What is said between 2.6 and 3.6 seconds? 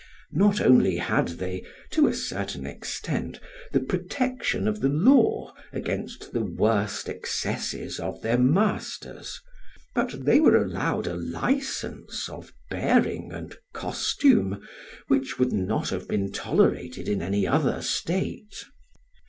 extent,